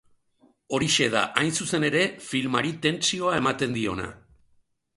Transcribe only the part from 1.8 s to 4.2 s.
ere, filmari tentsioa ematen diona.